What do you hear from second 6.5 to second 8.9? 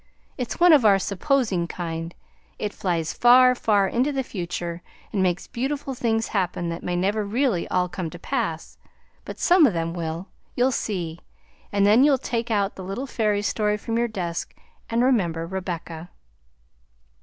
that may never really all come to pass;